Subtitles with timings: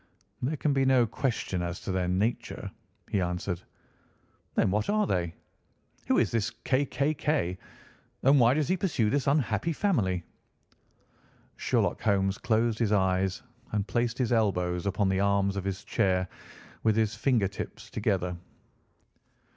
[0.41, 2.71] "There can be no question as to their nature,"
[3.07, 3.61] he answered.
[4.55, 5.35] "Then what are they?
[6.07, 6.87] Who is this K.
[6.87, 7.13] K.
[7.13, 7.55] K.,
[8.23, 10.23] and why does he pursue this unhappy family?"
[11.55, 13.43] Sherlock Holmes closed his eyes
[13.73, 16.27] and placed his elbows upon the arms of his chair,
[16.81, 18.35] with his finger tips together.